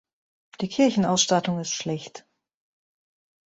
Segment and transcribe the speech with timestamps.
[0.61, 2.25] Die Kirchenausstattung ist schlicht.